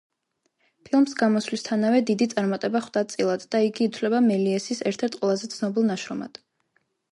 [0.87, 6.45] ფილმს გამოსვლისთანავე დიდი წარმატება ხვდა წილად და იგი ითვლება მელიესის ერთ-ერთ ყველაზე ცნობილ ნაშრომად.